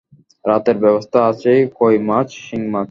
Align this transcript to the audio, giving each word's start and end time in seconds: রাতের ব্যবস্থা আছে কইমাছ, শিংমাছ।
রাতের 0.45 0.77
ব্যবস্থা 0.83 1.19
আছে 1.31 1.51
কইমাছ, 1.77 2.27
শিংমাছ। 2.39 2.79